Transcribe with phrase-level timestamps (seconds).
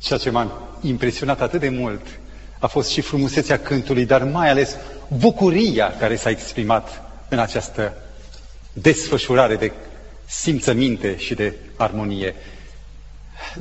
[0.00, 2.06] Ceea ce m-a impresionat atât de mult
[2.58, 4.76] a fost și frumusețea cântului, dar mai ales
[5.08, 7.92] bucuria care s-a exprimat în această
[8.72, 9.72] desfășurare de
[10.26, 12.34] simțăminte și de armonie.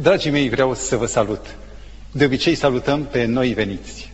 [0.02, 1.56] Dragii mei, vreau să vă salut.
[2.12, 4.12] De obicei salutăm pe noi veniți.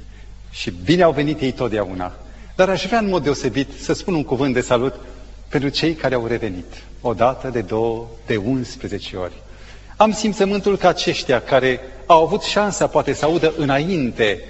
[0.51, 2.13] Și bine au venit ei totdeauna.
[2.55, 4.95] Dar aș vrea în mod deosebit să spun un cuvânt de salut
[5.47, 6.73] pentru cei care au revenit.
[7.01, 9.33] O dată, de două, de 11 ori.
[9.97, 14.43] Am simțământul că aceștia care au avut șansa poate să audă înainte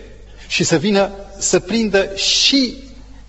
[0.48, 2.74] și să vină să prindă și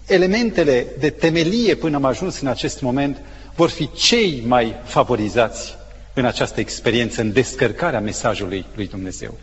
[0.07, 3.17] elementele de temelie până am ajuns în acest moment,
[3.55, 5.75] vor fi cei mai favorizați
[6.15, 9.39] în această experiență, în descărcarea mesajului lui Dumnezeu.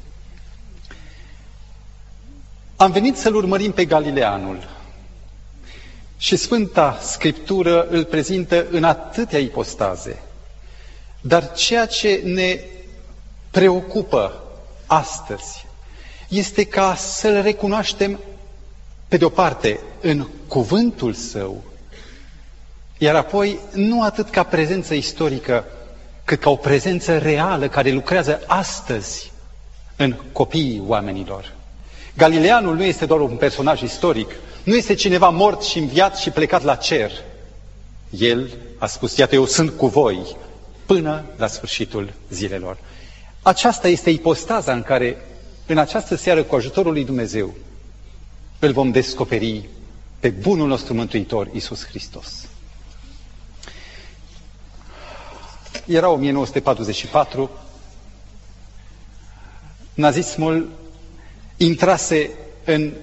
[2.76, 4.68] Am venit să-L urmărim pe Galileanul
[6.18, 10.22] și Sfânta Scriptură îl prezintă în atâtea ipostaze.
[11.26, 12.60] Dar ceea ce ne
[13.52, 14.44] preocupă
[14.86, 15.66] astăzi
[16.28, 18.20] este ca să-L recunoaștem,
[19.08, 21.64] pe de o parte, în cuvântul Său,
[22.98, 25.66] iar apoi nu atât ca prezență istorică,
[26.24, 29.32] cât ca o prezență reală care lucrează astăzi
[29.96, 31.54] în copiii oamenilor.
[32.18, 34.32] Galileanul nu este doar un personaj istoric,
[34.64, 37.12] nu este cineva mort și înviat și plecat la cer.
[38.10, 40.36] El a spus, iată, eu sunt cu voi
[40.86, 42.78] până la sfârșitul zilelor.
[43.42, 45.18] Aceasta este ipostaza în care,
[45.66, 47.54] în această seară, cu ajutorul lui Dumnezeu,
[48.60, 49.70] îl vom descoperi
[50.20, 52.48] pe bunul nostru Mântuitor, Isus Hristos.
[55.86, 57.50] Era 1944,
[59.94, 60.70] nazismul
[61.58, 62.30] intrase
[62.66, 62.94] în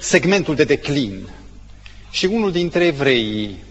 [0.00, 1.28] segmentul de declin
[2.10, 3.64] și unul dintre evreii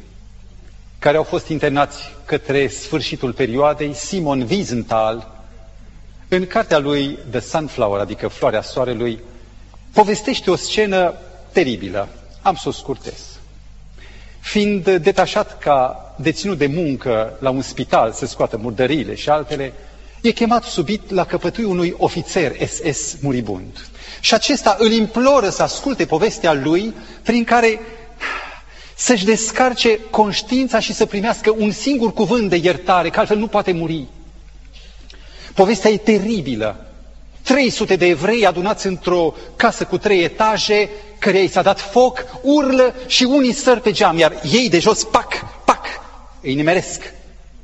[1.05, 5.43] care au fost internați către sfârșitul perioadei, Simon Wiesenthal,
[6.27, 9.19] în cartea lui The Sunflower, adică Floarea Soarelui,
[9.93, 11.13] povestește o scenă
[11.51, 12.07] teribilă.
[12.41, 13.39] Am să o scurtez.
[14.39, 19.73] Fiind detașat ca deținut de muncă la un spital să scoată murdăriile și altele,
[20.21, 23.87] e chemat subit la căpătui unui ofițer SS muribund.
[24.19, 26.93] Și acesta îl imploră să asculte povestea lui,
[27.23, 27.79] prin care
[28.95, 33.71] să-și descarce conștiința și să primească un singur cuvânt de iertare, că altfel nu poate
[33.71, 34.05] muri.
[35.53, 36.85] Povestea e teribilă.
[37.41, 40.89] 300 de evrei adunați într-o casă cu trei etaje,
[41.19, 45.03] care i s-a dat foc, urlă și unii săr pe geam, iar ei de jos,
[45.03, 45.85] pac, pac,
[46.41, 47.13] îi nimeresc.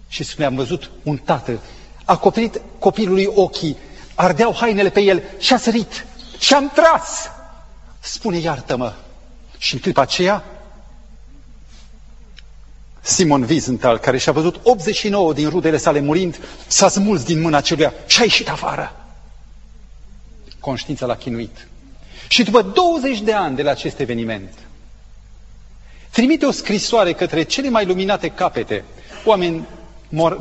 [0.08, 3.78] Și spune, am văzut un tată, a acoperit copilului ochii,
[4.16, 6.06] ardeau hainele pe el și a sărit
[6.40, 7.30] și am tras.
[8.00, 8.94] Spune, iartă-mă.
[9.58, 10.44] Și în clipa aceea,
[13.02, 17.94] Simon Wiesenthal, care și-a văzut 89 din rudele sale murind, s-a smuls din mâna celuia
[18.08, 18.96] și a ieșit afară.
[20.60, 21.68] Conștiința l-a chinuit.
[22.28, 24.54] Și după 20 de ani de la acest eveniment,
[26.10, 28.84] trimite o scrisoare către cele mai luminate capete,
[29.26, 29.68] oameni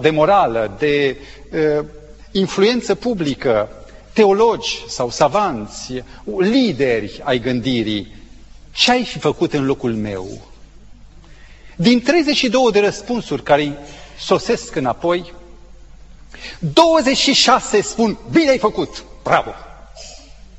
[0.01, 1.17] de morală, de
[1.53, 1.85] uh,
[2.31, 3.69] influență publică,
[4.13, 6.03] teologi sau savanți,
[6.39, 8.15] lideri ai gândirii,
[8.73, 10.50] ce ai fi făcut în locul meu?
[11.81, 13.79] Din 32 de răspunsuri care
[14.19, 15.33] sosesc înapoi,
[16.59, 19.51] 26 spun, bine ai făcut, bravo!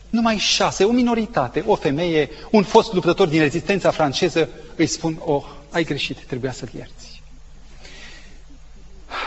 [0.09, 5.43] Numai șase, o minoritate, o femeie, un fost luptător din rezistența franceză, îi spun, oh,
[5.71, 7.21] ai greșit, trebuia să-l ierți.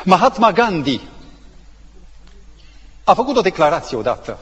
[0.04, 1.00] Mahatma Gandhi,
[3.04, 4.38] a făcut o declarație odată.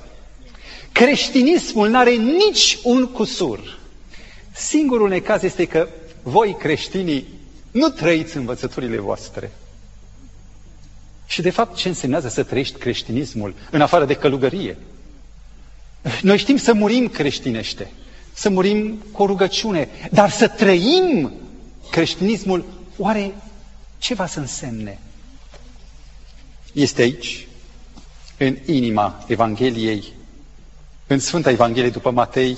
[0.93, 3.79] Creștinismul nu are nici un cusur.
[4.53, 5.89] Singurul necaz este că
[6.23, 7.41] voi, creștinii,
[7.73, 9.53] nu trăiți învățăturile voastre.
[11.27, 14.79] Și de fapt ce însemnează să trăiești creștinismul în afară de călugărie?
[16.23, 17.91] Noi știm să murim creștinește,
[18.33, 21.33] să murim cu o rugăciune, dar să trăim
[21.91, 22.65] creștinismul,
[22.97, 23.35] oare
[23.99, 24.99] ce va să însemne?
[26.73, 27.47] Este aici
[28.37, 30.13] în inima Evangheliei,
[31.07, 32.57] în Sfânta Evanghelie după Matei,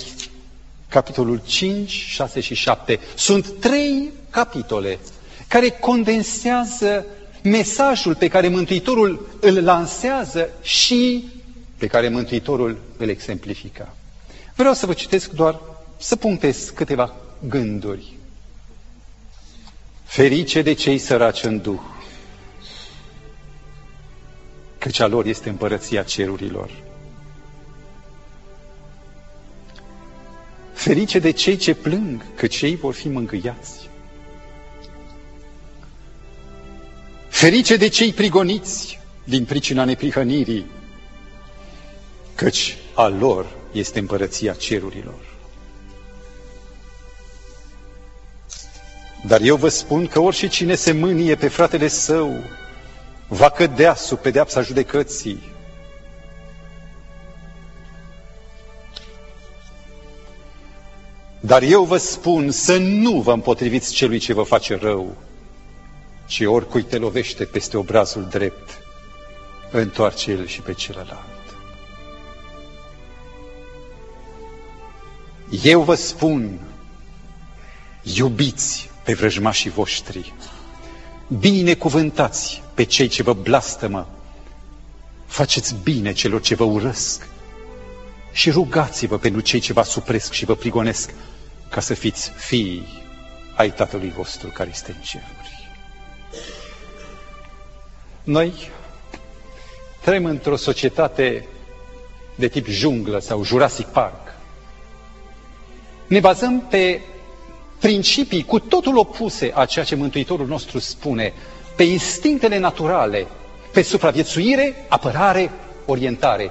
[0.88, 3.00] capitolul 5, 6 și 7.
[3.16, 4.98] Sunt trei capitole
[5.48, 7.06] care condensează
[7.42, 11.24] mesajul pe care Mântuitorul îl lansează și
[11.76, 13.94] pe care Mântuitorul îl exemplifică.
[14.54, 15.60] Vreau să vă citesc doar,
[15.96, 17.14] să punctez câteva
[17.48, 18.12] gânduri.
[20.04, 21.80] Ferice de cei săraci în Duh,
[24.78, 26.70] căci a lor este împărăția cerurilor.
[30.72, 33.92] Ferice de cei ce plâng, căci ei vor fi mângâiați.
[37.44, 40.66] Ferice de cei prigoniți din pricina neprihănirii,
[42.34, 45.20] căci a lor este împărăția cerurilor.
[49.26, 52.44] Dar eu vă spun că orice cine se mânie pe fratele său
[53.28, 55.42] va cădea sub pedeapsa judecății.
[61.40, 65.16] Dar eu vă spun să nu vă împotriviți celui ce vă face rău,
[66.26, 68.78] ci oricui te lovește peste obrazul drept,
[69.70, 71.32] întoarce el și pe celălalt.
[75.62, 76.60] Eu vă spun,
[78.02, 80.32] iubiți pe vrăjmașii voștri,
[81.38, 84.08] binecuvântați pe cei ce vă blastămă,
[85.26, 87.28] faceți bine celor ce vă urăsc
[88.32, 91.10] și rugați-vă pentru cei ce vă supresc și vă prigonesc,
[91.70, 92.86] ca să fiți fii
[93.56, 95.43] ai Tatălui vostru care este în ceruri.
[98.24, 98.70] Noi
[100.00, 101.46] trăim într-o societate
[102.34, 104.34] de tip junglă sau Jurassic Park.
[106.06, 107.00] Ne bazăm pe
[107.78, 111.32] principii cu totul opuse a ceea ce Mântuitorul nostru spune,
[111.76, 113.26] pe instinctele naturale,
[113.72, 115.50] pe supraviețuire, apărare,
[115.86, 116.50] orientare.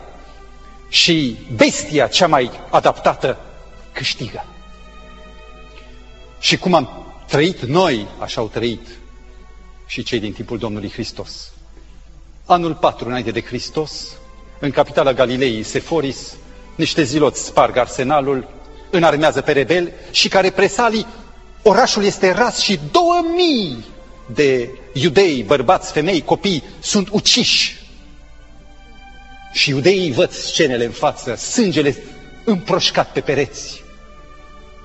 [0.89, 3.37] Și bestia cea mai adaptată
[3.91, 4.45] câștigă.
[6.39, 8.87] Și cum am trăit noi, așa au trăit
[9.85, 11.51] și cei din timpul Domnului Hristos.
[12.45, 14.07] Anul 4 înainte de Hristos,
[14.59, 16.35] în capitala Galilei, Seforis,
[16.75, 18.47] niște ziloți sparg arsenalul,
[18.91, 21.05] înarmează pe rebeli și care presalii,
[21.61, 23.85] orașul este ras și două mii
[24.25, 27.81] de iudei, bărbați, femei, copii sunt uciși.
[29.53, 31.97] Și iudeii văd scenele în față, sângele
[32.43, 33.83] împroșcat pe pereți.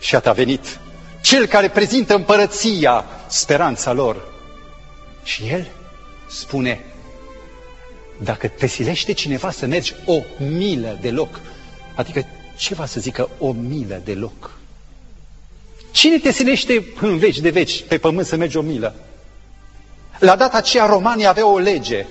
[0.01, 0.81] Și a venit
[1.23, 4.29] cel care prezintă împărăția, speranța lor.
[5.23, 5.67] Și el
[6.29, 6.85] spune,
[8.19, 11.41] dacă te silește cineva să mergi o milă de loc,
[11.95, 12.27] adică
[12.57, 14.51] ceva să zică o milă de loc.
[15.91, 18.95] Cine te silește în veci de veci pe pământ să mergi o milă?
[20.19, 22.07] La data aceea romanii aveau o lege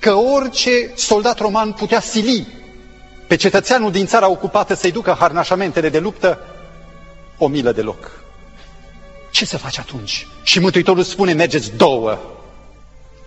[0.00, 2.46] că orice soldat roman putea sili
[3.26, 6.38] pe cetățeanul din țara ocupată să-i ducă harnașamentele de luptă
[7.38, 8.22] o milă de loc.
[9.30, 10.26] Ce să faci atunci?
[10.42, 12.18] Și Mântuitorul spune, mergeți două,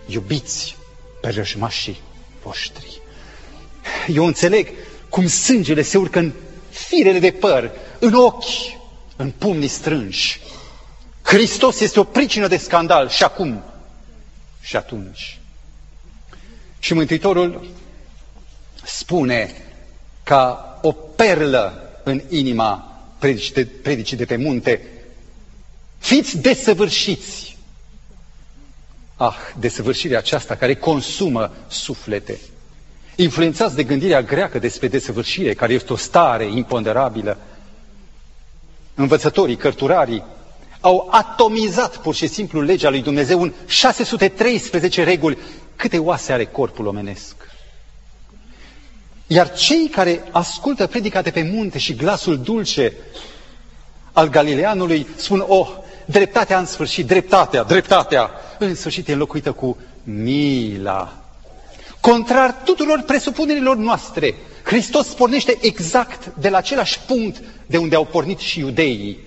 [0.06, 0.76] iubiți
[1.22, 2.00] pe rășmașii
[2.42, 3.00] voștri.
[4.08, 4.68] Eu înțeleg
[5.08, 6.32] cum sângele se urcă în
[6.70, 8.44] firele de păr, în ochi,
[9.16, 10.40] în pumnii strânși.
[11.22, 13.62] Hristos este o pricină de scandal și acum
[14.60, 15.38] și atunci.
[16.78, 17.66] Și Mântuitorul
[18.84, 19.54] spune
[20.22, 24.80] ca o perlă în inima predicii de, predicii de pe munte,
[25.98, 27.51] fiți desăvârșiți.
[29.16, 32.38] Ah, desăvârșirea aceasta care consumă suflete.
[33.16, 37.38] Influențați de gândirea greacă despre desăvârșire, care este o stare imponderabilă.
[38.94, 40.24] Învățătorii, cărturarii,
[40.80, 45.38] au atomizat pur și simplu legea lui Dumnezeu în 613 reguli.
[45.76, 47.34] Câte oase are corpul omenesc?
[49.26, 52.92] Iar cei care ascultă predica de pe munte și glasul dulce
[54.12, 55.68] al Galileanului spun, oh,
[56.04, 61.12] dreptatea în sfârșit, dreptatea, dreptatea, în sfârșit e înlocuită cu mila.
[62.00, 68.38] Contrar tuturor presupunerilor noastre, Hristos pornește exact de la același punct de unde au pornit
[68.38, 69.18] și iudeii.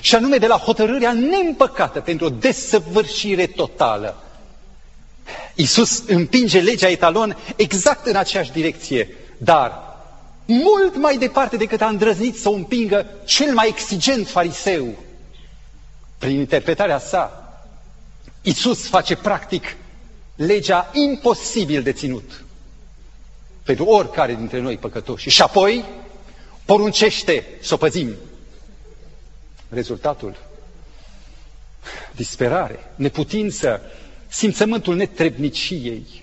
[0.00, 4.16] Și anume de la hotărârea neîmpăcată pentru o desăvârșire totală
[5.54, 9.08] Iisus împinge legea etalon exact în aceeași direcție,
[9.38, 9.72] dar
[10.44, 14.86] mult mai departe decât a îndrăznit să o împingă cel mai exigent fariseu.
[16.18, 17.42] Prin interpretarea sa,
[18.42, 19.76] Iisus face practic
[20.34, 22.42] legea imposibil de ținut
[23.62, 25.28] pentru oricare dintre noi păcătoși.
[25.28, 25.84] Și apoi
[26.64, 28.14] poruncește să o păzim.
[29.68, 30.36] Rezultatul?
[32.14, 33.80] Disperare, neputință,
[34.28, 36.22] simțământul netrebniciei.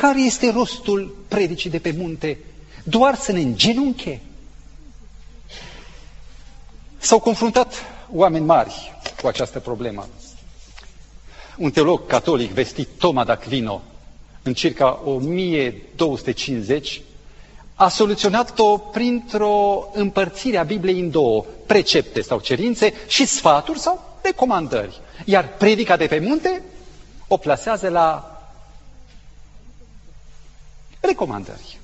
[0.00, 2.38] Care este rostul predicii de pe munte?
[2.84, 4.20] Doar să ne îngenunche?
[6.98, 7.74] S-au confruntat
[8.14, 10.06] oameni mari cu această problemă.
[11.58, 13.80] Un teolog catolic vestit Toma d'Aquino,
[14.42, 17.00] în circa 1250,
[17.74, 25.00] a soluționat-o printr-o împărțire a Bibliei în două, precepte sau cerințe și sfaturi sau recomandări.
[25.24, 26.62] Iar predica de pe munte
[27.28, 28.34] o plasează la
[31.00, 31.78] recomandări.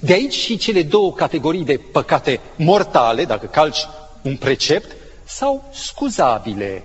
[0.00, 3.86] De aici și cele două categorii de păcate mortale, dacă calci
[4.22, 4.96] un precept,
[5.36, 6.82] sau scuzabile,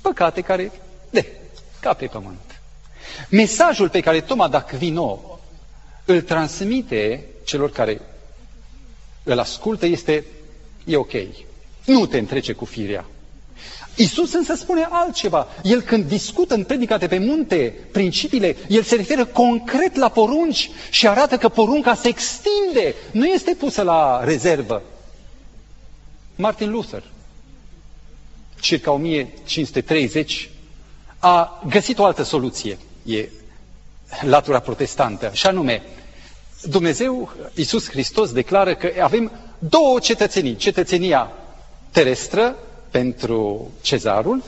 [0.00, 0.72] păcate care,
[1.10, 1.26] de,
[1.80, 2.60] ca pe pământ.
[3.30, 5.18] Mesajul pe care Toma d'Aquino
[6.04, 8.00] îl transmite celor care
[9.22, 10.24] îl ascultă, este,
[10.84, 11.12] e ok.
[11.84, 13.04] Nu te întrece cu firea.
[13.96, 15.46] Isus însă spune altceva.
[15.62, 20.70] El când discută în predica de pe munte principiile, el se referă concret la porunci
[20.90, 24.82] și arată că porunca se extinde, nu este pusă la rezervă.
[26.36, 27.02] Martin Luther,
[28.60, 30.50] circa 1530,
[31.18, 32.78] a găsit o altă soluție.
[33.04, 33.28] E
[34.22, 35.82] latura protestantă, și anume,
[36.62, 40.56] Dumnezeu, Iisus Hristos, declară că avem două cetățenii.
[40.56, 41.32] Cetățenia
[41.90, 42.56] terestră
[42.90, 44.42] pentru cezarul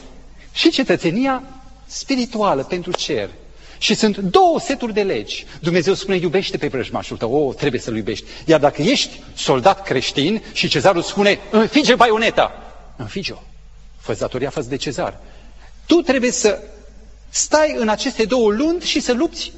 [0.53, 1.43] și cetățenia
[1.87, 3.31] spirituală pentru cer.
[3.79, 5.47] Și sunt două seturi de legi.
[5.61, 8.25] Dumnezeu spune, iubește pe vrăjmașul tău, o, trebuie să-l iubești.
[8.47, 12.53] Iar dacă ești soldat creștin și cezarul spune, înfige baioneta,
[12.97, 13.37] înfige-o,
[14.15, 15.21] fă datoria față de cezar.
[15.87, 16.63] Tu trebuie să
[17.29, 19.53] stai în aceste două luni și să lupți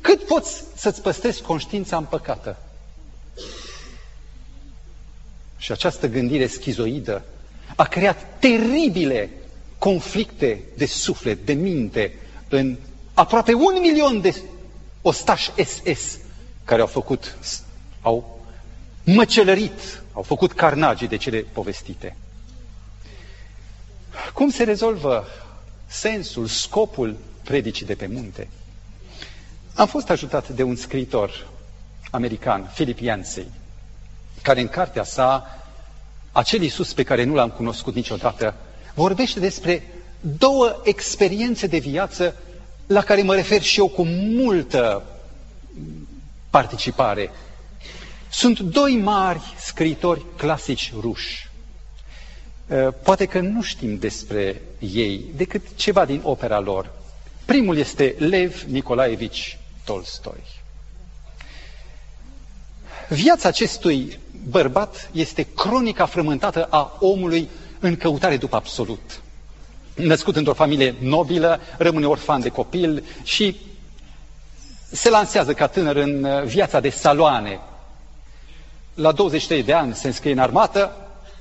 [0.00, 2.56] cât poți să-ți păstrezi conștiința împăcată?
[5.56, 7.22] Și această gândire schizoidă
[7.76, 9.30] a creat teribile
[9.78, 12.14] conflicte de suflet, de minte,
[12.48, 12.76] în
[13.14, 14.42] aproape un milion de
[15.02, 16.18] ostași SS
[16.64, 17.36] care au făcut,
[18.00, 18.40] au
[19.04, 22.16] măcelărit, au făcut carnagii de cele povestite.
[24.32, 25.26] Cum se rezolvă
[25.86, 28.48] sensul, scopul predicii de pe munte?
[29.74, 31.46] Am fost ajutat de un scriitor
[32.10, 33.46] american, Philip Yancey,
[34.42, 35.58] care în cartea sa,
[36.32, 38.54] acel Iisus pe care nu l-am cunoscut niciodată,
[38.94, 39.82] vorbește despre
[40.20, 42.36] două experiențe de viață
[42.86, 45.02] la care mă refer și eu cu multă
[46.50, 47.30] participare.
[48.30, 51.50] Sunt doi mari scriitori clasici ruși.
[53.02, 56.90] Poate că nu știm despre ei decât ceva din opera lor.
[57.44, 60.42] Primul este Lev Nicolaevici Tolstoi.
[63.08, 67.48] Viața acestui bărbat este cronica frământată a omului
[67.80, 69.20] în căutare după absolut.
[69.94, 73.56] Născut într-o familie nobilă, rămâne orfan de copil și
[74.90, 77.60] se lansează ca tânăr în viața de saloane.
[78.94, 80.96] La 23 de ani se înscrie în armată,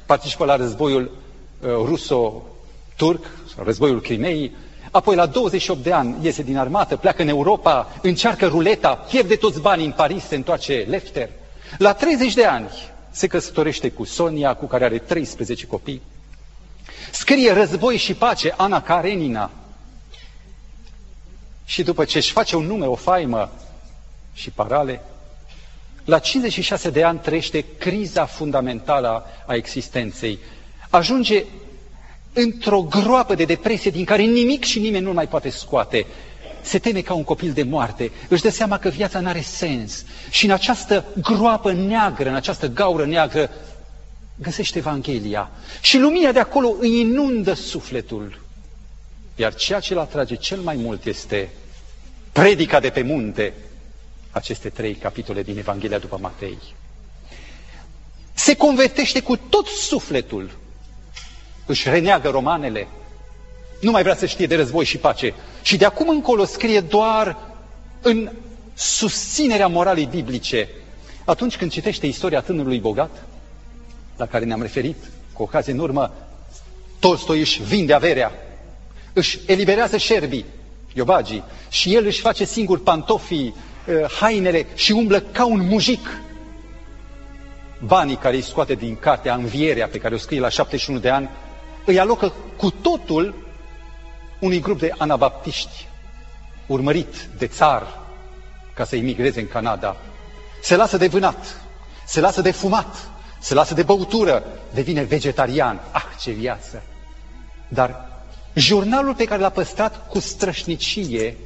[0.06, 1.21] participă la războiul uh,
[1.64, 3.26] ruso-turc,
[3.64, 4.52] războiul Crimeei,
[4.92, 9.62] Apoi, la 28 de ani, iese din armată, pleacă în Europa, încearcă ruleta, pierde toți
[9.62, 11.30] banii în Paris, se întoarce lefter.
[11.78, 12.70] La 30 de ani
[13.12, 16.02] se căsătorește cu Sonia, cu care are 13 copii.
[17.12, 19.52] Scrie Război și pace, Ana Karenina.
[21.66, 23.52] Și după ce își face un nume, o faimă
[24.34, 25.02] și parale,
[26.06, 30.40] la 56 de ani trăiește criza fundamentală a existenței.
[30.92, 31.44] Ajunge
[32.34, 36.06] într-o groapă de depresie din care nimic și nimeni nu mai poate scoate.
[36.62, 40.06] Se teme ca un copil de moarte, își dă seama că viața nu are sens.
[40.30, 43.50] Și în această groapă neagră, în această gaură neagră,
[44.36, 45.50] găsește Evanghelia.
[45.82, 48.40] Și lumina de acolo îi inundă sufletul.
[49.36, 51.50] Iar ceea ce îl atrage cel mai mult este
[52.32, 53.54] predica de pe munte,
[54.32, 56.58] aceste trei capitole din Evanghelia după Matei.
[58.34, 60.52] Se convertește cu tot sufletul
[61.72, 62.88] își reneagă romanele,
[63.82, 65.34] nu mai vrea să știe de război și pace.
[65.62, 67.38] Și de acum încolo scrie doar
[68.02, 68.32] în
[68.74, 70.70] susținerea moralei biblice.
[71.26, 73.24] Atunci când citește istoria tânărului bogat,
[74.18, 74.96] la care ne-am referit
[75.34, 76.14] cu ocazie în urmă,
[77.00, 78.32] Tolstoi își vinde averea,
[79.14, 80.46] își eliberează șerbii,
[80.94, 86.20] iobagii, și el își face singur pantofii, eh, hainele și umblă ca un mujic.
[87.86, 91.30] Banii care îi scoate din cartea Învierea, pe care o scrie la 71 de ani,
[91.86, 93.36] îi alocă cu totul
[94.40, 95.88] unui grup de anabaptiști,
[96.68, 98.00] urmărit de țar
[98.74, 99.98] ca să emigreze în Canada.
[100.62, 101.62] Se lasă de vânat,
[102.06, 103.10] se lasă de fumat,
[103.40, 105.82] se lasă de băutură, devine vegetarian.
[105.92, 106.82] Ah, ce viață!
[107.68, 108.10] Dar
[108.54, 111.38] jurnalul pe care l-a păstrat cu strășnicie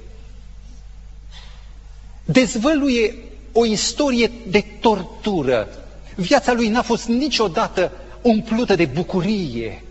[2.26, 3.16] dezvăluie
[3.52, 5.68] o istorie de tortură.
[6.16, 9.84] Viața lui n-a fost niciodată umplută de bucurie,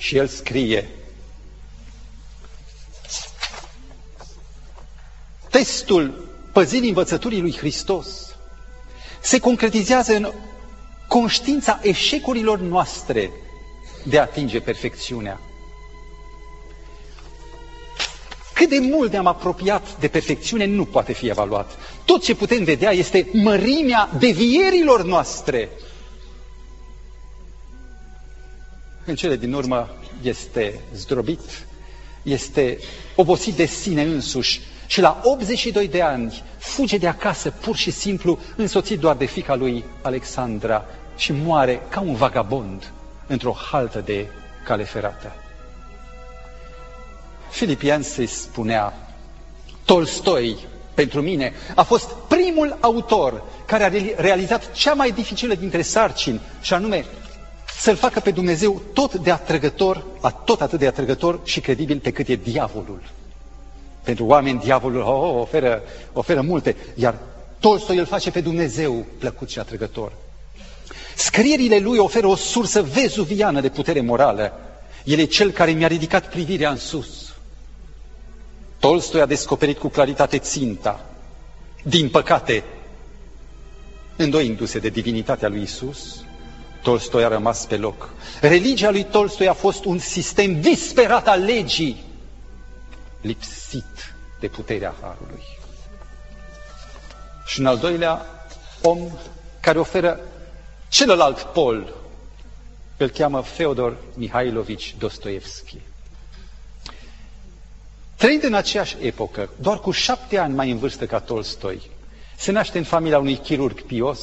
[0.00, 0.88] și el scrie,
[5.50, 8.36] testul păzirii învățăturii lui Hristos
[9.20, 10.32] se concretizează în
[11.08, 13.30] conștiința eșecurilor noastre
[14.04, 15.40] de a atinge perfecțiunea.
[18.54, 21.78] Cât de mult ne-am apropiat de perfecțiune nu poate fi evaluat.
[22.04, 25.68] Tot ce putem vedea este mărimea devierilor noastre
[29.10, 29.88] în cele din urmă
[30.22, 31.40] este zdrobit,
[32.22, 32.78] este
[33.16, 38.38] obosit de sine însuși și la 82 de ani fuge de acasă pur și simplu
[38.56, 40.84] însoțit doar de fica lui Alexandra
[41.16, 42.92] și moare ca un vagabond
[43.26, 44.26] într-o haltă de
[44.64, 45.32] cale ferată.
[47.50, 49.08] Filipian se spunea,
[49.84, 50.56] Tolstoi,
[50.94, 56.74] pentru mine, a fost primul autor care a realizat cea mai dificilă dintre sarcini, și
[56.74, 57.04] anume
[57.80, 60.04] să-L facă pe Dumnezeu tot de atrăgător,
[60.44, 63.02] tot atât de atrăgător și credibil pe cât e diavolul.
[64.02, 65.82] Pentru oameni, diavolul oh, oh, oferă,
[66.12, 67.18] oferă multe, iar
[67.58, 70.12] Tolstoi îl face pe Dumnezeu plăcut și atrăgător.
[71.16, 74.52] Scrierile lui oferă o sursă vezuviană de putere morală.
[75.04, 77.34] El e cel care mi-a ridicat privirea în sus.
[78.78, 81.06] Tolstoi a descoperit cu claritate ținta.
[81.82, 82.64] Din păcate,
[84.16, 86.24] îndoindu-se de divinitatea lui Isus,
[86.82, 88.08] Tolstoi a rămas pe loc.
[88.40, 92.04] Religia lui Tolstoi a fost un sistem disperat al legii,
[93.20, 95.42] lipsit de puterea Harului.
[97.46, 98.26] Și un al doilea
[98.82, 98.98] om
[99.60, 100.20] care oferă
[100.88, 101.94] celălalt pol,
[102.96, 105.78] îl cheamă Feodor Mihailovici Dostoevski.
[108.16, 111.90] Trăind în aceeași epocă, doar cu șapte ani mai în vârstă ca Tolstoi,
[112.36, 114.20] se naște în familia unui chirurg pios,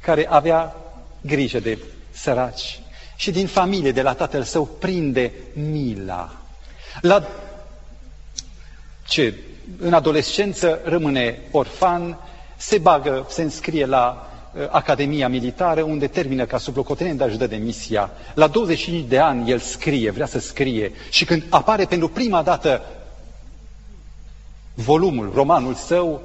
[0.00, 0.76] care avea
[1.20, 1.78] grijă de
[2.10, 2.80] săraci
[3.16, 6.36] și din familie, de la tatăl său, prinde mila.
[7.00, 7.28] La
[9.06, 9.34] ce
[9.78, 12.18] în adolescență rămâne orfan,
[12.56, 17.46] se bagă, se înscrie la uh, Academia Militară, unde termină ca sublocotenent, dar își dă
[17.46, 18.10] demisia.
[18.34, 22.82] La 25 de ani el scrie, vrea să scrie și când apare pentru prima dată
[24.74, 26.22] volumul, romanul său,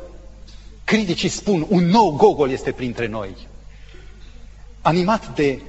[0.83, 3.29] criticii spun, un nou Gogol este printre noi.
[4.81, 5.61] Animat de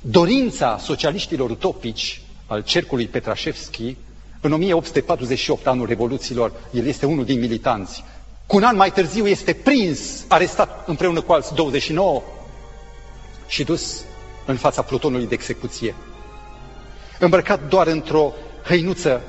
[0.00, 3.96] dorința socialiștilor utopici al cercului Petrașevski,
[4.40, 8.04] în 1848, anul Revoluțiilor, el este unul din militanți.
[8.46, 12.22] Cu un an mai târziu este prins, arestat împreună cu alți 29
[13.46, 14.04] și dus
[14.46, 15.94] în fața plutonului de execuție.
[17.18, 18.32] Îmbrăcat doar într-o
[18.64, 19.22] hăinuță,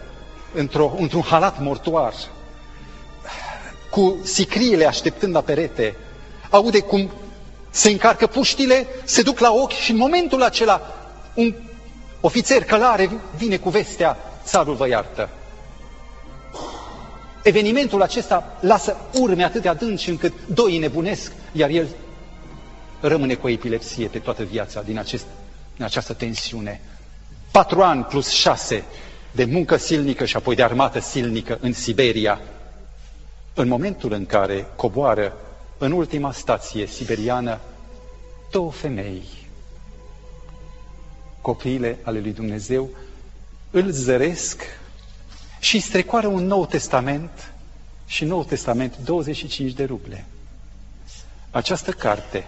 [0.53, 2.13] într-o, într-un halat mortuar,
[3.89, 5.95] cu sicriile așteptând la perete,
[6.49, 7.11] aude cum
[7.77, 10.81] se încarcă puștile, se duc la ochi și în momentul acela
[11.33, 11.53] un
[12.21, 15.29] ofițer călare vine cu vestea țarul vă iartă.
[17.43, 21.87] Evenimentul acesta lasă urme atât de adânci încât doi nebunesc, iar el
[23.01, 25.25] rămâne cu epilepsie pe toată viața din, acest,
[25.75, 26.81] din această tensiune.
[27.51, 28.83] Patru ani plus șase
[29.31, 32.39] de muncă silnică și apoi de armată silnică în Siberia.
[33.53, 35.33] În momentul în care coboară
[35.77, 37.59] în ultima stație siberiană,
[38.51, 39.23] două femei,
[41.41, 42.89] copiile ale lui Dumnezeu,
[43.71, 44.61] îl zăresc
[45.59, 47.53] și strecoară un nou testament
[48.05, 50.25] și nou testament 25 de ruble.
[51.51, 52.47] Această carte,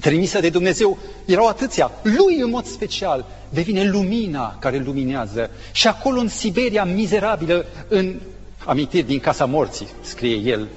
[0.00, 1.90] trimisă de Dumnezeu, erau atâția.
[2.02, 5.50] Lui, în mod special, devine lumina care luminează.
[5.72, 8.20] Și acolo, în Siberia mizerabilă, în
[8.64, 10.68] amintiri din Casa Morții, scrie el,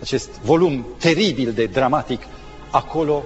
[0.00, 2.22] acest volum teribil de dramatic,
[2.70, 3.22] acolo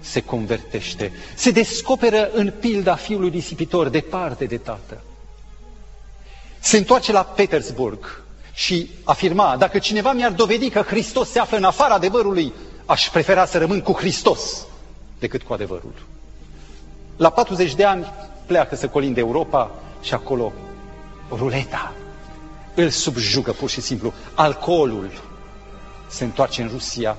[0.00, 5.00] se convertește, se descoperă în pilda fiului risipitor departe de tată.
[6.60, 11.64] Se întoarce la Petersburg și afirma, dacă cineva mi-ar dovedi că Hristos se află în
[11.64, 12.52] afara adevărului,
[12.86, 14.66] aș prefera să rămân cu Hristos
[15.18, 15.92] decât cu adevărul.
[17.16, 18.12] La 40 de ani
[18.46, 19.70] pleacă să colinde Europa
[20.02, 20.52] și acolo
[21.30, 21.92] ruleta
[22.74, 24.12] îl subjugă pur și simplu.
[24.34, 25.10] Alcoolul
[26.12, 27.16] se întoarce în Rusia,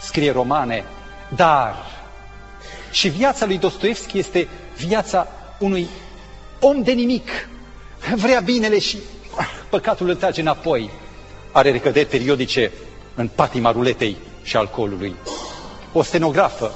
[0.00, 0.84] scrie romane,
[1.36, 1.74] dar
[2.90, 5.26] și viața lui Dostoevski este viața
[5.58, 5.86] unui
[6.60, 7.28] om de nimic.
[8.14, 8.98] Vrea binele și
[9.68, 10.90] păcatul îl trage înapoi.
[11.52, 12.72] Are recăderi periodice
[13.14, 15.14] în patima ruletei și alcoolului.
[15.92, 16.74] O stenografă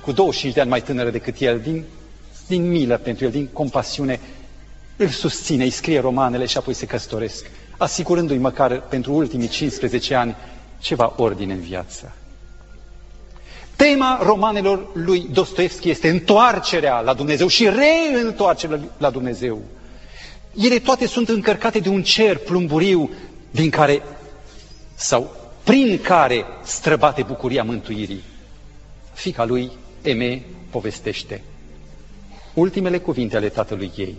[0.00, 1.84] cu 25 de ani mai tânără decât el, din,
[2.46, 4.20] din milă pentru el, din compasiune,
[4.96, 10.36] îl susține, îi scrie romanele și apoi se căsătoresc, asigurându-i măcar pentru ultimii 15 ani
[10.84, 12.12] ceva ordine în viață.
[13.76, 19.62] Tema romanelor lui Dostoevski este întoarcerea la Dumnezeu și reîntoarcerea la Dumnezeu.
[20.54, 23.10] Ele toate sunt încărcate de un cer plumburiu
[23.50, 24.02] din care
[24.94, 28.22] sau prin care străbate bucuria mântuirii.
[29.12, 29.70] Fica lui,
[30.02, 31.42] Eme, povestește
[32.54, 34.16] ultimele cuvinte ale tatălui ei.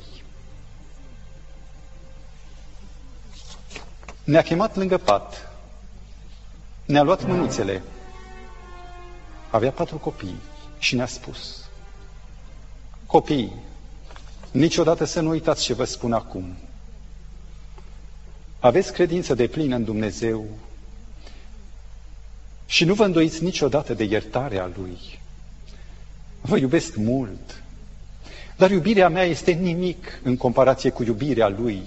[4.24, 5.55] Ne-a chemat lângă pat,
[6.86, 7.82] ne-a luat mânuțele,
[9.50, 10.36] avea patru copii
[10.80, 11.70] și ne-a spus,
[13.06, 13.52] copii,
[14.52, 16.56] niciodată să nu uitați ce vă spun acum.
[18.60, 20.46] aveți credință de plină în Dumnezeu
[22.66, 25.20] și nu vă îndoiți niciodată de iertarea Lui.
[26.42, 27.64] Vă iubesc mult,
[28.58, 31.82] dar iubirea mea este nimic în comparație cu iubirea Lui.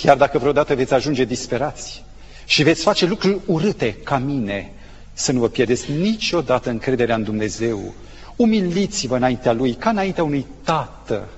[0.00, 2.04] Chiar dacă vreodată veți ajunge disperați
[2.44, 4.72] și veți face lucruri urâte ca mine,
[5.12, 7.94] să nu vă pierdeți niciodată încrederea în Dumnezeu.
[8.36, 11.28] Umiliți-vă înaintea Lui, ca înaintea unui tată.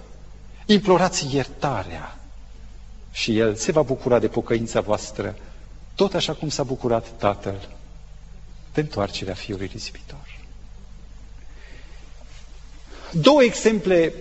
[0.67, 2.19] Implorați iertarea
[3.13, 5.37] și El se va bucura de pocăința voastră,
[5.95, 7.69] tot așa cum s-a bucurat Tatăl
[8.73, 10.39] de întoarcerea Fiului Risipitor.
[13.13, 14.13] Două exemple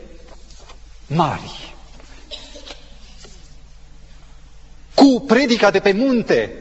[1.08, 1.76] mari.
[4.98, 6.54] Cu predica de pe munte.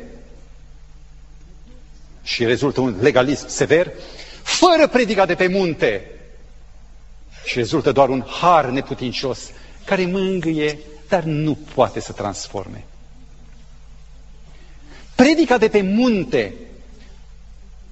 [2.22, 3.92] Și rezultă un legalism sever,
[4.42, 6.10] fără predica de pe munte.
[7.44, 9.50] Și rezultă doar un har neputincios
[9.84, 12.84] care mângâie, dar nu poate să transforme.
[15.14, 16.54] Predica de pe munte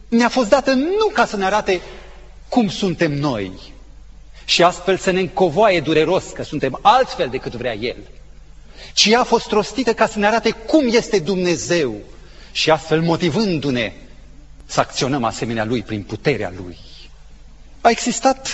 [0.09, 1.80] ne-a fost dată nu ca să ne arate
[2.48, 3.52] cum suntem noi
[4.44, 7.96] și astfel să ne încovoaie dureros că suntem altfel decât vrea El,
[8.94, 11.94] ci ea a fost rostită ca să ne arate cum este Dumnezeu
[12.52, 13.92] și astfel motivându-ne
[14.66, 16.78] să acționăm asemenea Lui prin puterea Lui.
[17.80, 18.48] A existat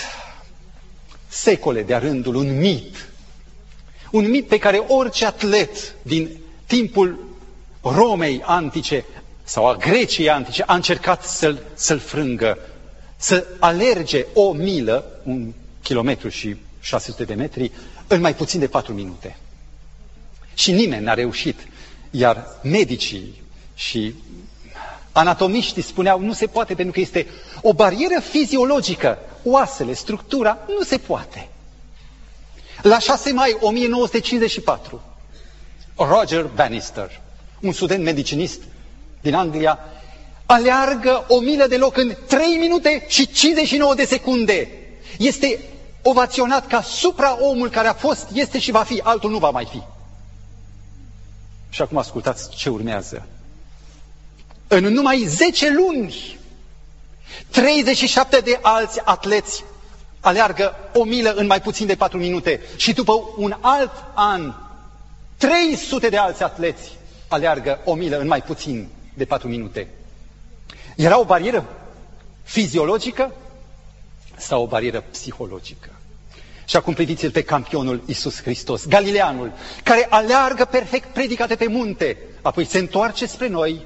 [1.27, 3.09] secole de-a rândul un mit,
[4.11, 6.29] un mit pe care orice atlet din
[6.65, 7.29] timpul
[7.81, 9.05] Romei antice
[9.43, 12.57] sau a Greciei antice a încercat să-l, să-l frângă,
[13.17, 17.71] să alerge o milă, un kilometru și 600 de metri,
[18.07, 19.35] în mai puțin de patru minute.
[20.61, 21.59] Și nimeni n-a reușit.
[22.11, 23.41] Iar medicii
[23.75, 24.15] și
[25.11, 27.27] anatomiștii spuneau nu se poate pentru că este
[27.61, 29.17] o barieră fiziologică.
[29.43, 31.49] Oasele, structura, nu se poate.
[32.81, 35.01] La 6 mai 1954,
[35.95, 37.19] Roger Bannister,
[37.61, 38.61] un student medicinist
[39.21, 39.79] din Anglia,
[40.45, 44.69] aleargă o milă de loc în 3 minute și 59 de secunde.
[45.17, 45.59] Este
[46.01, 49.81] ovaționat ca supra-omul care a fost, este și va fi, altul nu va mai fi.
[51.71, 53.27] Și acum ascultați ce urmează.
[54.67, 56.37] În numai 10 luni,
[57.49, 59.63] 37 de alți atleți
[60.19, 64.53] aleargă o milă în mai puțin de 4 minute și după un alt an,
[65.37, 66.91] 300 de alți atleți
[67.27, 69.87] aleargă o milă în mai puțin de 4 minute.
[70.95, 71.65] Era o barieră
[72.43, 73.31] fiziologică
[74.37, 75.89] sau o barieră psihologică?
[76.65, 79.51] Și acum priviți-l pe campionul Isus Hristos, Galileanul,
[79.83, 83.81] care aleargă perfect predicate pe munte, apoi se întoarce spre noi,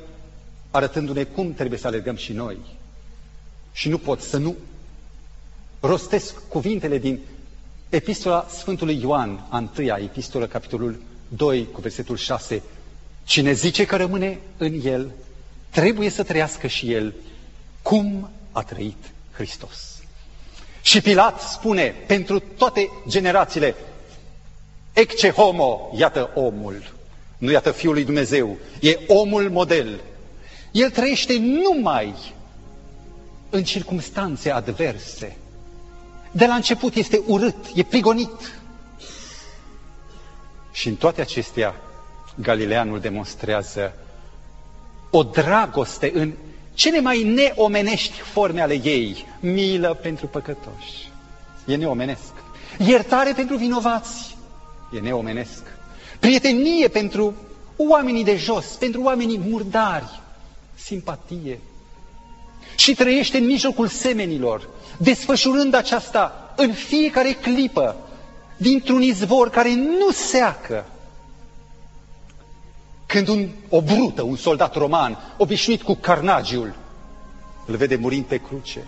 [0.71, 2.57] arătându-ne cum trebuie să alergăm și noi.
[3.71, 4.55] Și nu pot să nu
[5.79, 7.19] rostesc cuvintele din
[7.89, 12.61] Epistola Sfântului Ioan, a întâia epistolă, capitolul 2, cu versetul 6.
[13.23, 15.11] Cine zice că rămâne în el,
[15.69, 17.13] trebuie să trăiască și el
[17.81, 19.94] cum a trăit Hristos.
[20.85, 23.75] Și Pilat spune pentru toate generațiile,
[24.93, 26.93] ecce homo, iată omul,
[27.37, 29.99] nu iată Fiul lui Dumnezeu, e omul model.
[30.71, 32.33] El trăiește numai
[33.49, 35.37] în circumstanțe adverse.
[36.31, 38.59] De la început este urât, e prigonit.
[40.71, 41.75] Și în toate acestea,
[42.35, 43.93] Galileanul demonstrează
[45.09, 46.33] o dragoste în
[46.75, 51.11] cele mai neomenești forme ale ei, milă pentru păcătoși,
[51.65, 52.33] e neomenesc.
[52.87, 54.37] Iertare pentru vinovați,
[54.95, 55.63] e neomenesc.
[56.19, 57.33] Prietenie pentru
[57.77, 60.21] oamenii de jos, pentru oamenii murdari,
[60.75, 61.59] simpatie.
[62.75, 67.95] Și trăiește în mijlocul semenilor, desfășurând aceasta în fiecare clipă,
[68.57, 70.85] dintr-un izvor care nu seacă.
[73.05, 76.75] Când un, o brută, un soldat roman, obișnuit cu carnagiul,
[77.65, 78.87] îl vede murind pe cruce,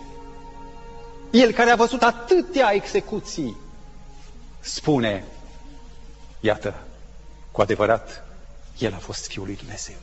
[1.32, 3.56] el care a văzut atâtea execuții,
[4.60, 5.23] spune,
[6.39, 6.75] iată,
[7.51, 8.23] cu adevărat,
[8.77, 9.95] el a fost Fiul lui Dumnezeu.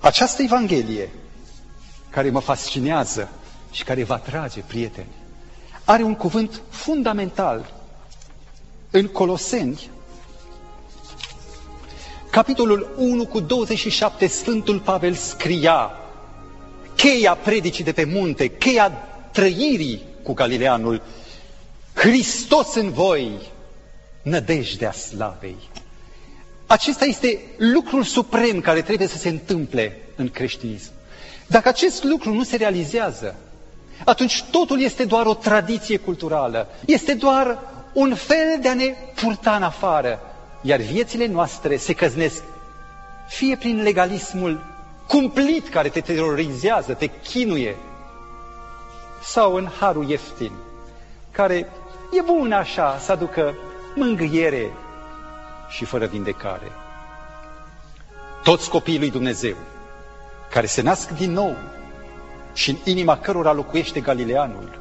[0.00, 1.10] Această Evanghelie,
[2.10, 3.28] care mă fascinează
[3.70, 5.12] și care va trage prieteni,
[5.84, 7.72] are un cuvânt fundamental
[8.90, 9.90] în Coloseni,
[12.34, 15.90] capitolul 1 cu 27, Sfântul Pavel scria
[16.94, 18.88] cheia predicii de pe munte, cheia
[19.32, 21.02] trăirii cu Galileanul,
[21.94, 23.30] Hristos în voi,
[24.22, 25.56] nădejdea slavei.
[26.66, 30.90] Acesta este lucrul suprem care trebuie să se întâmple în creștinism.
[31.46, 33.34] Dacă acest lucru nu se realizează,
[34.04, 37.58] atunci totul este doar o tradiție culturală, este doar
[37.92, 40.20] un fel de a ne purta în afară,
[40.66, 42.42] iar viețile noastre se căznesc
[43.28, 44.64] fie prin legalismul
[45.08, 47.76] cumplit care te terorizează, te chinuie,
[49.22, 50.52] sau în harul ieftin,
[51.30, 51.56] care
[52.12, 53.54] e bun așa să aducă
[53.94, 54.72] mângâiere
[55.68, 56.72] și fără vindecare.
[58.42, 59.56] Toți copiii lui Dumnezeu,
[60.50, 61.56] care se nasc din nou
[62.52, 64.78] și în inima cărora locuiește Galileanul,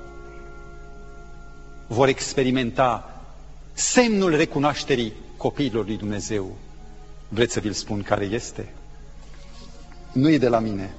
[1.88, 3.12] vor experimenta
[3.74, 5.14] semnul recunoașterii
[5.44, 6.56] copiilor lui Dumnezeu.
[7.30, 8.74] Vreți să vi-l spun care este?
[10.12, 10.94] Nu e de la mine,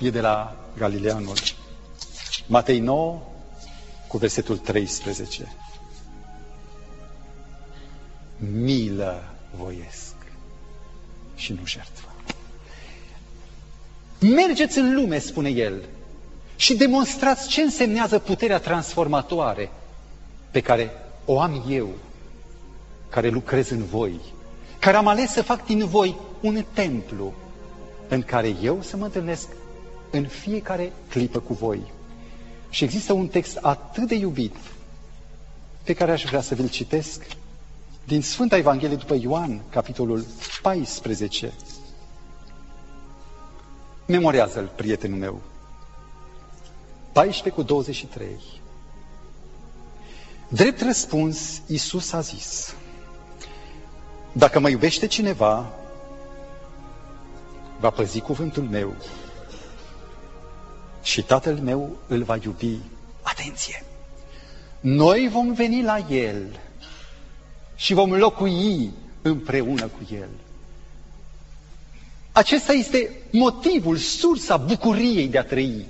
[0.00, 1.36] e de la Galileanul.
[2.46, 3.22] Matei 9,
[4.08, 5.54] cu versetul 13.
[8.36, 10.14] Milă voiesc
[11.34, 12.08] și nu jertfă.
[14.20, 15.84] Mergeți în lume, spune el,
[16.56, 19.70] și demonstrați ce însemnează puterea transformatoare
[20.50, 20.90] pe care
[21.24, 21.88] o am eu,
[23.08, 24.20] care lucrez în voi,
[24.78, 27.32] care am ales să fac din voi un templu
[28.08, 29.48] în care eu să mă întâlnesc
[30.10, 31.92] în fiecare clipă cu voi.
[32.70, 34.54] Și există un text atât de iubit
[35.82, 37.26] pe care aș vrea să vi-l citesc
[38.04, 40.24] din Sfânta Evanghelie după Ioan, capitolul
[40.62, 41.52] 14.
[44.06, 45.40] Memorează-l, prietenul meu.
[47.12, 48.30] 14 cu 23.
[50.48, 52.74] Drept răspuns, Iisus a zis,
[54.38, 55.72] Dacă mă iubește cineva,
[57.80, 58.94] va păzi cuvântul meu
[61.02, 62.78] și Tatăl meu îl va iubi.
[63.22, 63.84] Atenție!
[64.80, 66.60] Noi vom veni la El
[67.76, 68.90] și vom locui
[69.22, 70.28] împreună cu El.
[72.32, 75.86] Acesta este motivul, sursa bucuriei de a trăi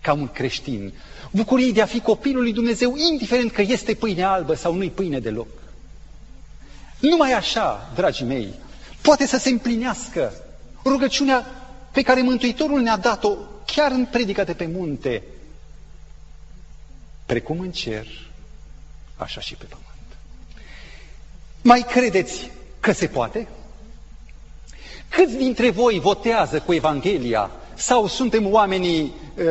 [0.00, 0.92] ca un creștin.
[1.30, 5.18] Bucuriei de a fi copilul lui Dumnezeu, indiferent că este pâine albă sau nu-i pâine
[5.18, 5.48] deloc.
[6.98, 8.54] Numai așa, dragii mei,
[9.00, 10.32] poate să se împlinească
[10.84, 11.46] rugăciunea
[11.92, 13.34] pe care Mântuitorul ne-a dat-o
[13.66, 15.22] chiar în predica de pe munte,
[17.26, 18.06] precum în cer,
[19.16, 19.86] așa și pe pământ.
[21.62, 23.48] Mai credeți că se poate?
[25.08, 29.44] Câți dintre voi votează cu Evanghelia sau suntem oamenii uh,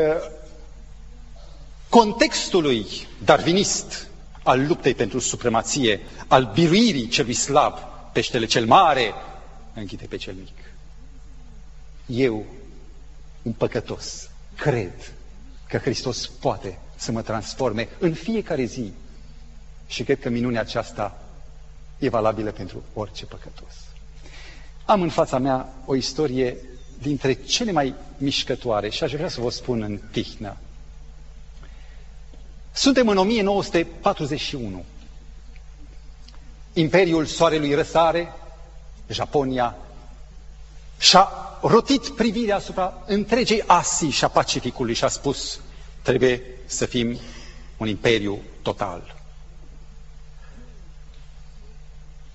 [1.89, 2.85] contextului
[3.25, 4.07] darvinist
[4.45, 7.73] al luptei pentru supremație, al biruirii celui slab,
[8.13, 9.13] peștele cel mare
[9.73, 10.57] închide pe cel mic.
[12.05, 12.45] Eu
[13.41, 15.13] un păcătos, cred
[15.67, 18.91] că Hristos poate să mă transforme în fiecare zi
[19.87, 21.23] și cred că minunea aceasta
[21.97, 23.73] e valabilă pentru orice păcătos.
[24.85, 26.57] Am în fața mea o istorie
[27.01, 30.57] dintre cele mai mișcătoare și aș vrea să vă spun în tihnă.
[32.75, 34.85] Suntem în 1941.
[36.73, 38.33] Imperiul Soarelui răsare,
[39.07, 39.75] Japonia,
[40.97, 41.29] și-a
[41.61, 45.59] rotit privirea asupra întregei Asii și a Pacificului și a spus,
[46.01, 47.17] trebuie să fim
[47.77, 49.15] un imperiu total.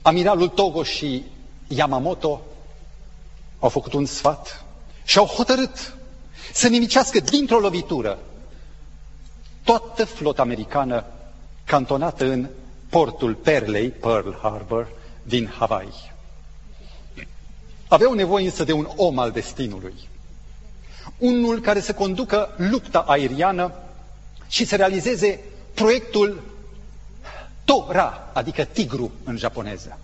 [0.03, 1.25] Amiralul Togo și
[1.69, 2.41] Yamamoto
[3.59, 4.65] au făcut un sfat
[5.05, 5.97] și au hotărât
[6.53, 8.19] să nimicească dintr-o lovitură
[9.71, 11.05] toată flota americană
[11.65, 12.49] cantonată în
[12.89, 14.89] portul Perlei, Pearl Harbor,
[15.23, 16.13] din Hawaii.
[17.89, 19.95] Aveau nevoie însă de un om al destinului.
[21.19, 23.73] Unul care să conducă lupta aeriană
[24.49, 25.41] și să realizeze
[25.75, 26.43] proiectul
[27.65, 29.99] Tora, adică tigru în japoneză.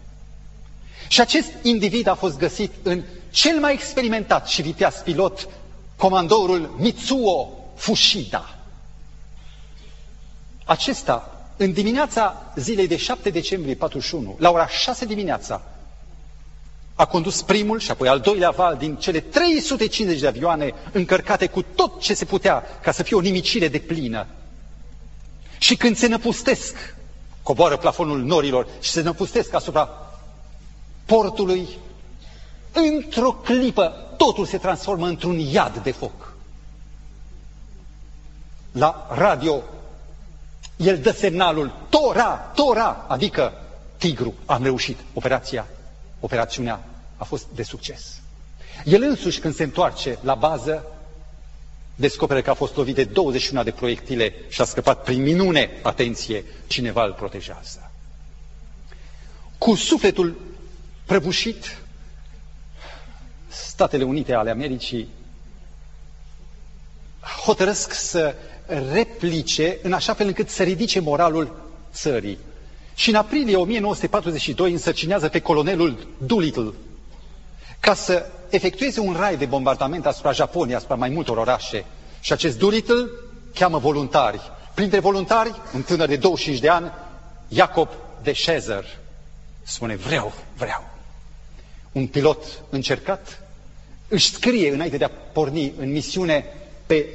[1.09, 5.49] Și acest individ a fost găsit în cel mai experimentat și viteaz pilot,
[5.97, 8.56] comandorul Mitsuo Fushida.
[10.67, 15.63] Acesta, în dimineața zilei de 7 decembrie 41, la ora 6 dimineața,
[16.95, 21.63] a condus primul și apoi al doilea val din cele 350 de avioane încărcate cu
[21.63, 24.27] tot ce se putea ca să fie o nimicire de plină.
[25.59, 26.95] Și când se năpustesc,
[27.43, 29.89] coboară plafonul norilor și se năpustesc asupra
[31.05, 31.69] portului,
[32.73, 36.35] într-o clipă totul se transformă într-un iad de foc.
[38.73, 39.63] La radio,
[40.77, 43.53] el dă semnalul Tora, Tora, adică
[43.97, 45.67] tigru, am reușit, operația
[46.21, 46.85] operațiunea
[47.17, 48.21] a fost de succes.
[48.85, 50.85] El însuși, când se întoarce la bază,
[51.95, 56.45] descoperă că a fost lovit de 21 de proiectile și a scăpat prin minune, atenție,
[56.67, 57.91] cineva îl protejează.
[59.59, 60.41] Cu sufletul
[61.05, 61.79] prăbușit,
[63.49, 65.09] Statele Unite ale Americii
[67.45, 68.35] hotărăsc să
[68.93, 71.57] replice în așa fel încât să ridice moralul
[71.93, 72.39] țării
[72.95, 76.73] Și în aprilie 1942 însărcinează pe colonelul Doolittle
[77.81, 81.85] ca să efectueze un rai de bombardament asupra Japoniei, asupra mai multor orașe.
[82.21, 83.07] Și acest Doolittle
[83.55, 84.41] cheamă voluntari.
[84.75, 86.93] Printre voluntari, un tânăr de 25 de ani,
[87.49, 87.89] Jacob
[88.23, 88.85] de Schezer,
[89.63, 90.85] spune, vreau, vreau.
[91.93, 93.41] Un pilot încercat
[94.09, 96.45] își scrie înainte de a porni în misiune
[96.87, 97.07] pe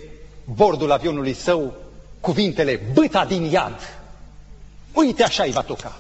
[0.44, 1.74] bordul avionului său
[2.20, 3.80] cuvintele băta din iad.
[4.94, 6.00] Uite așa îi va toca.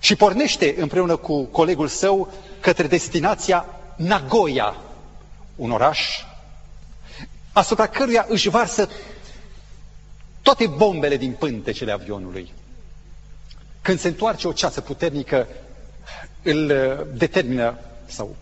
[0.00, 4.76] Și pornește împreună cu colegul său către destinația Nagoya,
[5.56, 6.24] un oraș
[7.52, 8.88] asupra căruia își varsă
[10.42, 12.52] toate bombele din pântecele avionului.
[13.82, 15.46] Când se întoarce o ceasă puternică,
[16.42, 16.66] îl
[17.14, 18.36] determină sau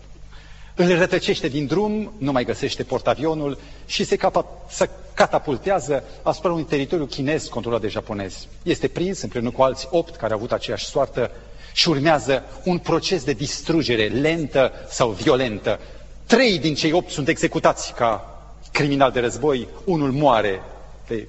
[0.75, 6.63] îl rătăcește din drum, nu mai găsește portavionul și se, capa, se catapultează asupra unui
[6.63, 8.47] teritoriu chinez controlat de japonezi.
[8.63, 11.31] Este prins împreună cu alți opt care au avut aceeași soartă
[11.73, 15.79] și urmează un proces de distrugere lentă sau violentă.
[16.25, 18.27] Trei din cei opt sunt executați ca
[18.71, 20.61] criminal de război, unul moare
[21.07, 21.27] de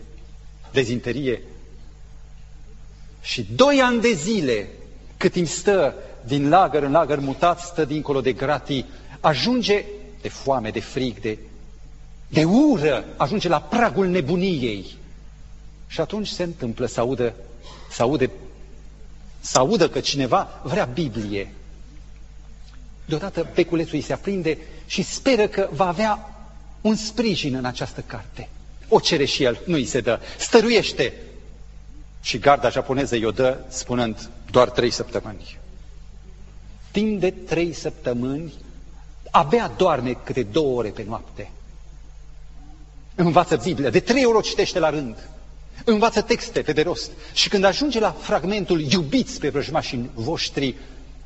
[0.71, 1.43] dezinterie.
[3.21, 4.69] Și doi ani de zile,
[5.17, 5.95] cât timp stă
[6.27, 8.87] din lagăr în lagăr mutat, stă dincolo de gratii,
[9.25, 9.85] ajunge
[10.21, 11.39] de foame, de frig, de,
[12.29, 14.97] de ură, ajunge la pragul nebuniei.
[15.87, 17.35] Și atunci se întâmplă să audă,
[17.91, 18.31] să aude,
[19.41, 21.53] să audă că cineva vrea Biblie.
[23.05, 26.35] Deodată beculețul îi se aprinde și speră că va avea
[26.81, 28.49] un sprijin în această carte.
[28.89, 30.21] O cere și el, nu îi se dă.
[30.39, 31.13] Stăruiește.
[32.23, 35.59] Și garda japoneză i-o dă spunând doar trei săptămâni.
[36.91, 38.53] Timp de trei săptămâni,
[39.35, 41.51] abia doarme câte două ore pe noapte.
[43.15, 45.29] Învață Biblia, de trei ori o citește la rând.
[45.85, 47.11] Învață texte pe de rost.
[47.33, 50.75] Și când ajunge la fragmentul iubiți pe vrăjmașii voștri,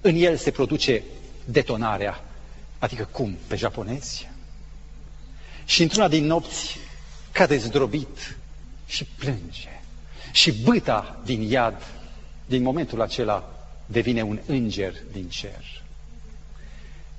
[0.01, 1.03] în el se produce
[1.45, 2.25] detonarea.
[2.79, 3.37] Adică cum?
[3.47, 4.29] Pe japonezi?
[5.65, 6.79] Și într-una din nopți
[7.33, 8.37] cade zdrobit
[8.87, 9.81] și plânge.
[10.33, 11.83] Și băta din iad,
[12.47, 13.53] din momentul acela,
[13.87, 15.78] devine un înger din cer.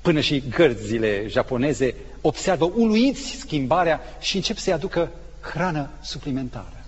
[0.01, 6.83] Până și gărzile japoneze observă uluiți schimbarea și încep să-i aducă hrană suplimentară.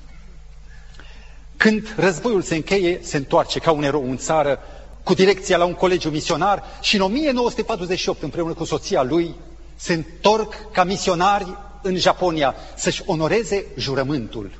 [1.57, 4.59] Când războiul se încheie, se întoarce ca un erou în țară,
[5.03, 9.35] cu direcția la un colegiu misionar și în 1948, împreună cu soția lui,
[9.75, 14.51] se întorc ca misionari în Japonia să-și onoreze jurământul.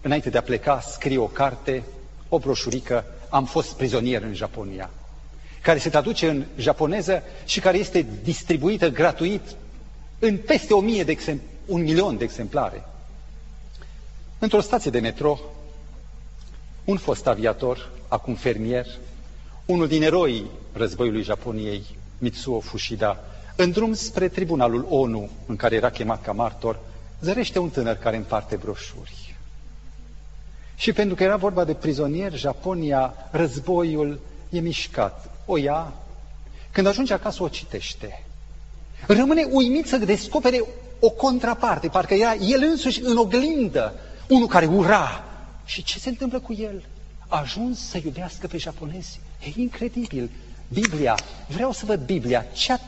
[0.00, 1.82] Înainte de a pleca, scrie o carte,
[2.28, 4.90] o broșurică, Am fost prizonier în Japonia,
[5.66, 9.40] care se traduce în japoneză și care este distribuită gratuit
[10.18, 12.84] în peste o mie de un milion de exemplare.
[14.38, 15.38] Într-o stație de metro,
[16.84, 18.86] un fost aviator, acum fermier,
[19.64, 21.84] unul din eroii războiului Japoniei,
[22.18, 23.18] Mitsuo Fushida,
[23.56, 26.78] în drum spre tribunalul ONU, în care era chemat ca martor,
[27.20, 29.36] zărește un tânăr care împarte broșuri.
[30.76, 35.35] Și pentru că era vorba de prizonieri, Japonia, războiul e mișcat.
[35.46, 35.92] O ia,
[36.70, 38.24] când ajunge acasă o citește.
[39.06, 40.64] Rămâne uimit să descopere
[41.00, 43.94] o contraparte, parcă era el însuși în oglindă,
[44.28, 45.24] unul care ura.
[45.64, 46.84] Și ce se întâmplă cu el?
[47.28, 49.20] A ajuns să iubească pe japonezi.
[49.40, 50.30] E incredibil.
[50.68, 52.78] Biblia, vreau să văd Biblia, ce a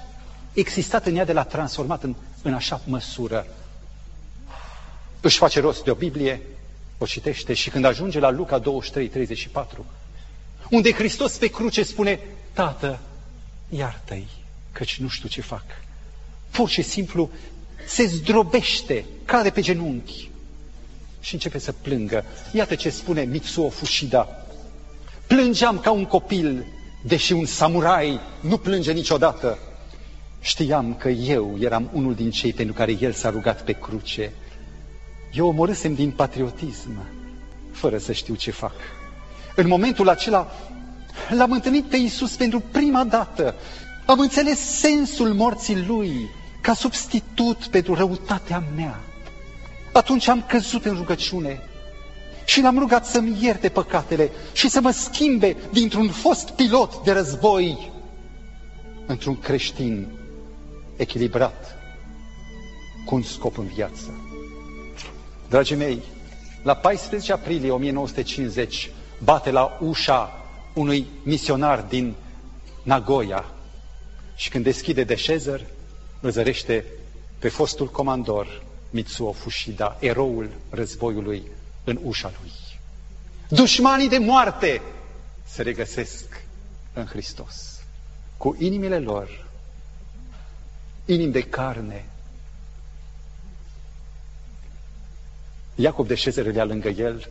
[0.53, 3.47] existat în ea de la transformat în, în așa măsură.
[5.21, 6.43] Își face rost de o Biblie,
[6.99, 9.87] o citește și când ajunge la Luca 23, 34,
[10.71, 12.21] unde Hristos pe cruce spune,
[12.53, 12.99] Tată,
[13.69, 14.29] iartă-i,
[14.73, 15.65] căci nu știu ce fac.
[16.51, 17.31] Pur și simplu
[17.87, 20.31] se zdrobește, cade pe genunchi
[21.21, 22.25] și începe să plângă.
[22.53, 24.29] Iată ce spune Mitsuo Fushida.
[25.27, 26.65] Plângeam ca un copil,
[27.05, 29.59] deși un samurai nu plânge niciodată.
[30.41, 34.33] Știam că eu eram unul din cei pentru care el s-a rugat pe cruce.
[35.33, 37.07] Eu omorâsem din patriotism,
[37.73, 38.75] fără să știu ce fac.
[39.57, 40.53] În momentul acela
[41.31, 43.55] l-am întâlnit pe Iisus pentru prima dată.
[44.07, 46.29] Am înțeles sensul morții Lui
[46.61, 49.01] ca substitut pentru răutatea mea.
[49.93, 51.61] Atunci am căzut în rugăciune
[52.45, 57.93] și l-am rugat să-mi ierte păcatele și să mă schimbe dintr-un fost pilot de război
[59.07, 60.07] într-un creștin
[60.97, 61.77] echilibrat,
[63.07, 64.21] cu un scop în viață.
[65.49, 66.03] Dragii mei,
[66.63, 68.91] la 14 aprilie 1950
[69.25, 70.38] bate la ușa
[70.79, 72.15] unui misionar din
[72.83, 73.53] Nagoya
[74.35, 75.61] și când deschide deșezăr,
[76.21, 76.85] îl zărește
[77.39, 81.43] pe fostul comandor Mitsuo Fushida, eroul războiului
[81.85, 82.53] în ușa lui.
[83.49, 84.83] Dușmanii de moarte
[85.45, 86.45] se regăsesc
[86.93, 87.81] în Hristos.
[88.37, 89.47] Cu inimile lor,
[91.05, 92.05] inimi de carne.
[95.75, 97.29] Iacob de șezere lângă el,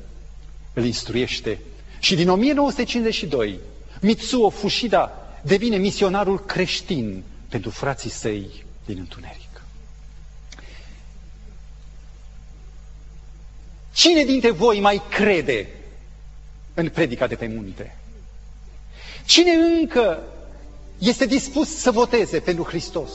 [0.74, 1.60] îl instruiește.
[2.00, 3.60] Și din 1952,
[4.02, 9.62] Mitsuo Fushida devine misionarul creștin pentru frații săi din întuneric.
[13.94, 15.70] Cine dintre voi mai crede
[16.74, 17.98] în predica de pe munte?
[19.26, 20.24] Cine încă
[20.98, 23.12] este dispus să voteze pentru Hristos?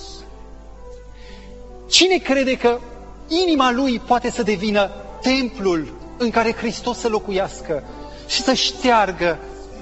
[1.90, 2.78] Cine crede că
[3.28, 7.84] inima lui poate să devină templul în care Hristos să locuiască
[8.32, 9.38] și să șteargă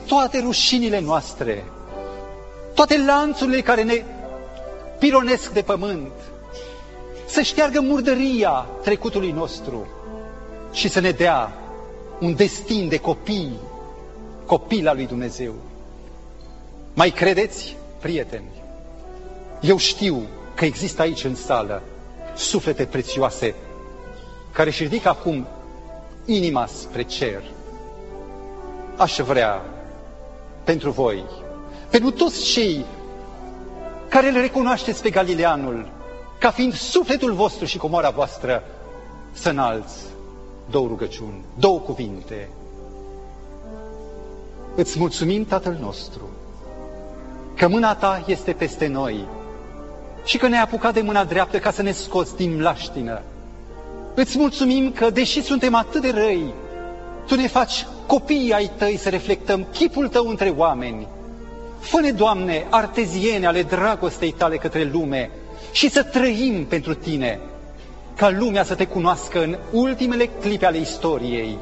[0.06, 1.64] toate rușinile noastre,
[2.74, 4.04] toate lanțurile care ne
[4.98, 6.12] pironesc de pământ,
[7.26, 9.86] să șteargă murdăria trecutului nostru
[10.72, 11.52] și să ne dea
[12.20, 13.58] un destin de copii,
[14.46, 15.54] copil al lui Dumnezeu.
[16.94, 18.50] Mai credeți, prieteni?
[19.60, 20.22] Eu știu
[20.54, 21.82] că există aici în sală
[22.36, 23.54] suflete prețioase
[24.52, 25.46] care își ridică acum
[26.24, 27.42] inima spre cer.
[29.00, 29.62] Aș vrea
[30.64, 31.24] pentru voi,
[31.90, 32.84] pentru toți cei
[34.08, 35.90] care îl recunoașteți pe Galileanul
[36.38, 38.62] ca fiind sufletul vostru și comoara voastră,
[39.32, 39.94] să înalți
[40.70, 42.48] două rugăciuni, două cuvinte.
[44.74, 46.28] Îți mulțumim, Tatăl nostru,
[47.56, 49.26] că mâna Ta este peste noi
[50.24, 53.22] și că ne-ai apucat de mâna dreaptă ca să ne scoți din mlaștină.
[54.14, 56.54] Îți mulțumim că, deși suntem atât de răi,
[57.30, 61.06] Tu ne faci copiii ai Tăi să reflectăm chipul Tău între oameni.
[61.80, 65.30] Fă-ne, Doamne, arteziene ale dragostei Tale către lume
[65.72, 67.40] și să trăim pentru Tine,
[68.16, 71.58] ca lumea să Te cunoască în ultimele clipe ale istoriei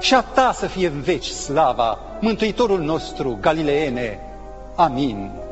[0.00, 4.18] și a Ta să fie în veci slava, Mântuitorul nostru, Galileene.
[4.74, 5.43] Amin.